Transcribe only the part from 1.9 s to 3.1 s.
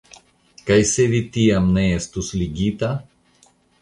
estus ligita?